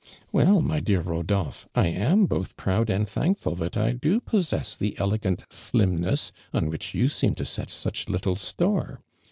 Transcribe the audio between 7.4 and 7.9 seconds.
set